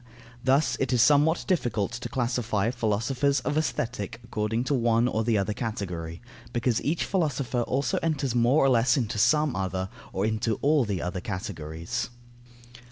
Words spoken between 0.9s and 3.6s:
is somewhat difficult to classify philosophers of